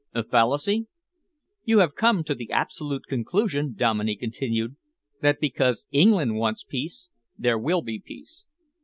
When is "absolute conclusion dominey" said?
2.49-4.15